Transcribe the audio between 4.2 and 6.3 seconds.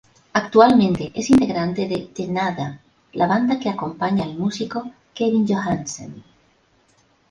al músico Kevin Johansen.